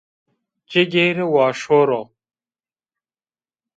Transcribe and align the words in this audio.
Ci 0.69 0.81
gêre 0.91 1.25
wa 1.33 1.45
şoro 1.61 2.01